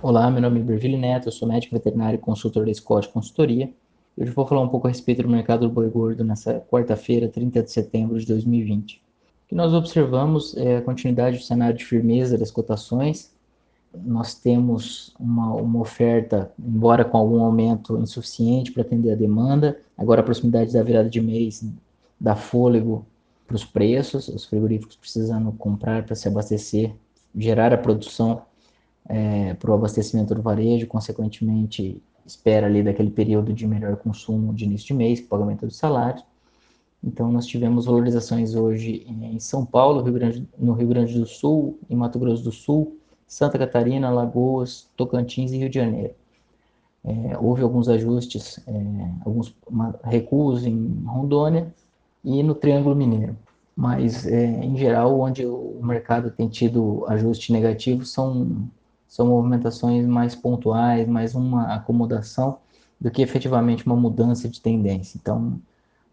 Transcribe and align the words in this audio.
Olá, 0.00 0.30
meu 0.30 0.40
nome 0.40 0.60
é 0.60 0.62
Berville 0.62 0.96
Neto, 0.96 1.26
eu 1.26 1.32
sou 1.32 1.48
médico 1.48 1.74
veterinário 1.74 2.18
e 2.18 2.20
consultor 2.20 2.64
da 2.64 2.72
Scott 2.72 3.08
Consultoria. 3.08 3.68
Hoje 4.16 4.30
vou 4.30 4.46
falar 4.46 4.60
um 4.60 4.68
pouco 4.68 4.86
a 4.86 4.90
respeito 4.90 5.24
do 5.24 5.28
mercado 5.28 5.66
do 5.66 5.74
boi 5.74 5.90
gordo 5.90 6.22
nessa 6.22 6.60
quarta-feira, 6.70 7.26
30 7.26 7.64
de 7.64 7.72
setembro 7.72 8.16
de 8.16 8.24
2020. 8.26 8.94
O 8.94 9.48
que 9.48 9.56
nós 9.56 9.74
observamos 9.74 10.56
é 10.56 10.76
a 10.76 10.82
continuidade 10.82 11.38
do 11.38 11.42
cenário 11.42 11.76
de 11.76 11.84
firmeza 11.84 12.38
das 12.38 12.48
cotações. 12.48 13.34
Nós 13.92 14.34
temos 14.34 15.12
uma, 15.18 15.54
uma 15.54 15.80
oferta, 15.80 16.52
embora 16.56 17.04
com 17.04 17.18
algum 17.18 17.42
aumento 17.42 17.98
insuficiente 17.98 18.70
para 18.70 18.82
atender 18.82 19.10
a 19.10 19.16
demanda, 19.16 19.80
agora 19.96 20.20
a 20.20 20.24
proximidade 20.24 20.72
da 20.72 20.82
virada 20.84 21.10
de 21.10 21.20
mês 21.20 21.68
dá 22.20 22.36
fôlego 22.36 23.04
para 23.48 23.56
os 23.56 23.64
preços, 23.64 24.28
os 24.28 24.44
frigoríficos 24.44 24.94
precisando 24.94 25.50
comprar 25.58 26.04
para 26.04 26.14
se 26.14 26.28
abastecer, 26.28 26.94
gerar 27.34 27.72
a 27.72 27.78
produção 27.78 28.42
é, 29.08 29.54
para 29.54 29.70
o 29.70 29.74
abastecimento 29.74 30.34
do 30.34 30.42
varejo, 30.42 30.86
consequentemente 30.86 32.02
espera 32.26 32.66
ali 32.66 32.82
daquele 32.82 33.10
período 33.10 33.52
de 33.52 33.66
melhor 33.66 33.96
consumo 33.96 34.52
de 34.52 34.64
início 34.64 34.88
de 34.88 34.94
mês, 34.94 35.20
pagamento 35.20 35.66
dos 35.66 35.76
salários. 35.76 36.22
Então 37.02 37.30
nós 37.30 37.46
tivemos 37.46 37.86
valorizações 37.86 38.54
hoje 38.54 39.06
em 39.08 39.38
São 39.38 39.64
Paulo, 39.64 40.02
Rio 40.02 40.12
Grande, 40.12 40.48
no 40.58 40.72
Rio 40.72 40.88
Grande 40.88 41.18
do 41.18 41.26
Sul, 41.26 41.78
em 41.88 41.96
Mato 41.96 42.18
Grosso 42.18 42.42
do 42.42 42.52
Sul, 42.52 42.98
Santa 43.26 43.58
Catarina, 43.58 44.08
Alagoas, 44.08 44.88
Tocantins 44.96 45.52
e 45.52 45.58
Rio 45.58 45.70
de 45.70 45.76
Janeiro. 45.76 46.14
É, 47.04 47.38
houve 47.38 47.62
alguns 47.62 47.88
ajustes, 47.88 48.60
é, 48.66 48.72
alguns 49.24 49.54
recuos 50.04 50.66
em 50.66 51.02
Rondônia 51.06 51.72
e 52.24 52.42
no 52.42 52.54
Triângulo 52.54 52.96
Mineiro. 52.96 53.36
Mas, 53.76 54.26
é, 54.26 54.64
em 54.64 54.76
geral, 54.76 55.20
onde 55.20 55.46
o 55.46 55.78
mercado 55.80 56.32
tem 56.32 56.48
tido 56.48 57.04
ajuste 57.06 57.52
negativo 57.52 58.04
são 58.04 58.68
são 59.08 59.26
movimentações 59.26 60.06
mais 60.06 60.34
pontuais, 60.36 61.08
mais 61.08 61.34
uma 61.34 61.74
acomodação 61.74 62.58
do 63.00 63.10
que 63.10 63.22
efetivamente 63.22 63.86
uma 63.86 63.96
mudança 63.96 64.48
de 64.48 64.60
tendência. 64.60 65.18
Então, 65.20 65.58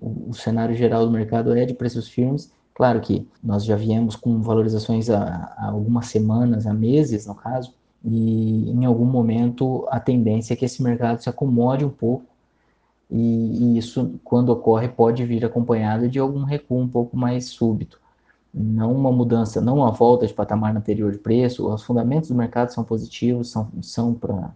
o, 0.00 0.30
o 0.30 0.34
cenário 0.34 0.74
geral 0.74 1.06
do 1.06 1.12
mercado 1.12 1.56
é 1.56 1.64
de 1.64 1.72
preços 1.72 2.08
firmes. 2.08 2.52
Claro 2.74 3.00
que 3.00 3.26
nós 3.42 3.64
já 3.64 3.76
viemos 3.76 4.16
com 4.16 4.40
valorizações 4.42 5.08
há, 5.08 5.54
há 5.56 5.66
algumas 5.68 6.06
semanas, 6.06 6.66
há 6.66 6.74
meses, 6.74 7.26
no 7.26 7.34
caso, 7.34 7.72
e 8.04 8.70
em 8.70 8.84
algum 8.84 9.04
momento 9.04 9.86
a 9.90 10.00
tendência 10.00 10.54
é 10.54 10.56
que 10.56 10.64
esse 10.64 10.82
mercado 10.82 11.22
se 11.22 11.28
acomode 11.28 11.84
um 11.84 11.90
pouco 11.90 12.24
e, 13.10 13.74
e, 13.74 13.78
isso, 13.78 14.18
quando 14.24 14.50
ocorre, 14.50 14.88
pode 14.88 15.24
vir 15.24 15.44
acompanhado 15.44 16.08
de 16.08 16.18
algum 16.18 16.44
recuo 16.44 16.80
um 16.80 16.88
pouco 16.88 17.16
mais 17.16 17.46
súbito 17.46 18.00
não 18.52 18.94
uma 18.94 19.12
mudança, 19.12 19.60
não 19.60 19.76
uma 19.76 19.90
volta 19.90 20.26
de 20.26 20.34
patamar 20.34 20.76
anterior 20.76 21.12
de 21.12 21.18
preço, 21.18 21.72
os 21.72 21.82
fundamentos 21.82 22.28
do 22.28 22.34
mercado 22.34 22.72
são 22.72 22.82
positivos, 22.82 23.50
são, 23.50 23.68
são 23.80 24.14
pra, 24.14 24.52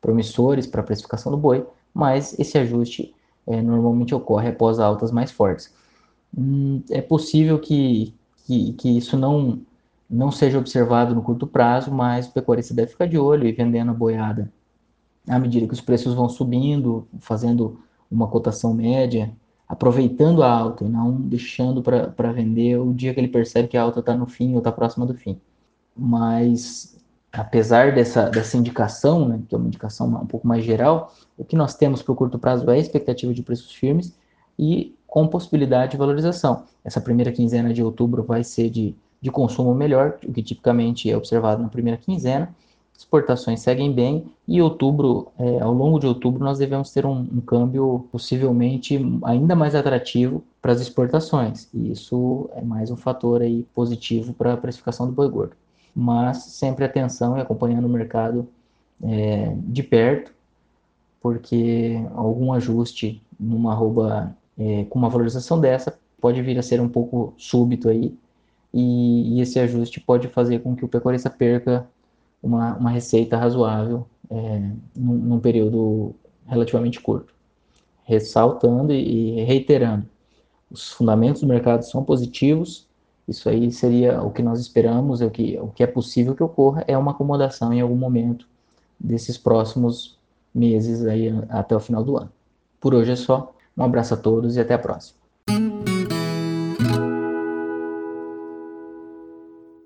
promissores 0.00 0.66
para 0.66 0.80
a 0.80 0.84
precificação 0.84 1.32
do 1.32 1.38
boi, 1.38 1.66
mas 1.92 2.38
esse 2.38 2.58
ajuste 2.58 3.14
é, 3.46 3.60
normalmente 3.60 4.14
ocorre 4.14 4.48
após 4.48 4.78
altas 4.78 5.10
mais 5.10 5.30
fortes. 5.30 5.72
Hum, 6.36 6.82
é 6.90 7.00
possível 7.00 7.58
que, 7.58 8.14
que, 8.46 8.72
que, 8.74 8.96
isso 8.96 9.16
não, 9.16 9.60
não 10.08 10.30
seja 10.30 10.58
observado 10.58 11.14
no 11.14 11.22
curto 11.22 11.46
prazo, 11.46 11.90
mas 11.90 12.28
o 12.28 12.32
pecuarista 12.32 12.74
deve 12.74 12.92
ficar 12.92 13.06
de 13.06 13.18
olho 13.18 13.46
e 13.46 13.52
vendendo 13.52 13.90
a 13.90 13.94
boiada 13.94 14.52
à 15.28 15.38
medida 15.38 15.66
que 15.66 15.74
os 15.74 15.80
preços 15.80 16.14
vão 16.14 16.28
subindo, 16.28 17.06
fazendo 17.20 17.80
uma 18.10 18.26
cotação 18.26 18.74
média, 18.74 19.32
aproveitando 19.70 20.42
a 20.42 20.50
alta 20.50 20.84
e 20.84 20.88
não 20.88 21.12
deixando 21.12 21.80
para 21.80 22.32
vender 22.32 22.76
o 22.76 22.92
dia 22.92 23.14
que 23.14 23.20
ele 23.20 23.28
percebe 23.28 23.68
que 23.68 23.76
a 23.76 23.82
alta 23.82 24.00
está 24.00 24.16
no 24.16 24.26
fim 24.26 24.50
ou 24.50 24.58
está 24.58 24.72
próxima 24.72 25.06
do 25.06 25.14
fim. 25.14 25.40
Mas, 25.96 26.98
apesar 27.32 27.94
dessa, 27.94 28.28
dessa 28.28 28.56
indicação, 28.56 29.28
né, 29.28 29.40
que 29.48 29.54
é 29.54 29.58
uma 29.58 29.68
indicação 29.68 30.08
um 30.08 30.26
pouco 30.26 30.44
mais 30.44 30.64
geral, 30.64 31.14
o 31.38 31.44
que 31.44 31.54
nós 31.54 31.76
temos 31.76 32.02
para 32.02 32.10
o 32.10 32.16
curto 32.16 32.36
prazo 32.36 32.68
é 32.68 32.74
a 32.74 32.78
expectativa 32.78 33.32
de 33.32 33.44
preços 33.44 33.72
firmes 33.72 34.18
e 34.58 34.92
com 35.06 35.28
possibilidade 35.28 35.92
de 35.92 35.96
valorização. 35.96 36.64
Essa 36.84 37.00
primeira 37.00 37.30
quinzena 37.30 37.72
de 37.72 37.80
outubro 37.80 38.24
vai 38.24 38.42
ser 38.42 38.70
de, 38.70 38.96
de 39.20 39.30
consumo 39.30 39.72
melhor, 39.72 40.18
o 40.26 40.32
que 40.32 40.42
tipicamente 40.42 41.08
é 41.08 41.16
observado 41.16 41.62
na 41.62 41.68
primeira 41.68 41.96
quinzena, 41.96 42.52
exportações 43.00 43.60
seguem 43.60 43.90
bem 43.90 44.26
e 44.46 44.60
outubro, 44.60 45.28
é, 45.38 45.60
ao 45.60 45.72
longo 45.72 45.98
de 45.98 46.06
outubro, 46.06 46.44
nós 46.44 46.58
devemos 46.58 46.92
ter 46.92 47.06
um, 47.06 47.20
um, 47.20 47.40
câmbio 47.40 48.06
possivelmente 48.12 49.00
ainda 49.24 49.56
mais 49.56 49.74
atrativo 49.74 50.44
para 50.60 50.72
as 50.72 50.82
exportações. 50.82 51.66
E 51.72 51.90
isso 51.90 52.50
é 52.52 52.60
mais 52.60 52.90
um 52.90 52.96
fator 52.96 53.40
aí 53.40 53.62
positivo 53.74 54.34
para 54.34 54.52
a 54.52 54.56
precificação 54.56 55.06
do 55.06 55.12
boi 55.12 55.30
gordo. 55.30 55.56
Mas 55.96 56.44
sempre 56.44 56.84
atenção 56.84 57.38
e 57.38 57.40
acompanhando 57.40 57.86
o 57.86 57.88
mercado 57.88 58.46
é, 59.02 59.56
de 59.56 59.82
perto, 59.82 60.30
porque 61.22 62.04
algum 62.14 62.52
ajuste 62.52 63.22
numa 63.38 63.72
arroba 63.72 64.36
é, 64.58 64.84
com 64.84 64.98
uma 64.98 65.08
valorização 65.08 65.58
dessa 65.58 65.98
pode 66.20 66.42
vir 66.42 66.58
a 66.58 66.62
ser 66.62 66.82
um 66.82 66.88
pouco 66.88 67.32
súbito 67.38 67.88
aí, 67.88 68.14
e, 68.74 69.38
e 69.38 69.40
esse 69.40 69.58
ajuste 69.58 70.00
pode 70.00 70.28
fazer 70.28 70.60
com 70.60 70.76
que 70.76 70.84
o 70.84 70.88
pecuarista 70.88 71.30
perca 71.30 71.88
uma, 72.42 72.76
uma 72.76 72.90
receita 72.90 73.36
razoável 73.36 74.06
é, 74.30 74.70
num, 74.96 75.14
num, 75.14 75.40
período 75.40 76.14
relativamente 76.46 77.00
curto. 77.00 77.34
Ressaltando 78.04 78.92
e, 78.92 79.42
reiterando, 79.44 80.06
os 80.70 80.92
fundamentos 80.92 81.42
do 81.42 81.48
mercado 81.48 81.82
são 81.82 82.04
positivos, 82.04 82.86
isso 83.26 83.48
aí 83.48 83.70
seria 83.70 84.22
o 84.22 84.30
que 84.30 84.42
nós 84.42 84.60
esperamos, 84.60 85.20
é 85.20 85.26
o 85.26 85.30
que, 85.30 85.58
o 85.58 85.68
que 85.68 85.82
é 85.82 85.86
possível 85.86 86.34
que 86.34 86.42
ocorra, 86.42 86.84
é 86.86 86.96
uma 86.96 87.12
acomodação 87.12 87.72
em 87.72 87.80
algum 87.80 87.96
momento 87.96 88.48
desses 88.98 89.38
próximos 89.38 90.18
meses 90.54 91.06
aí 91.06 91.32
até 91.48 91.74
o 91.76 91.80
final 91.80 92.02
do 92.02 92.16
ano. 92.16 92.30
Por 92.80 92.94
hoje 92.94 93.12
é 93.12 93.16
só, 93.16 93.54
um 93.76 93.84
abraço 93.84 94.14
a 94.14 94.16
todos 94.16 94.56
e 94.56 94.60
até 94.60 94.74
a 94.74 94.78
próxima. 94.78 95.18